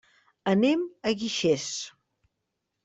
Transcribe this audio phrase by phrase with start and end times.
[0.53, 0.81] Anem
[1.11, 1.69] a Guixers.